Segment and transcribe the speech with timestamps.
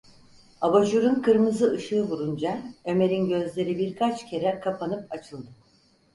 [0.61, 5.47] Abajurun kırmızı ışığı vurunca Ömer’in gözleri birkaç kere kapanıp açıldı.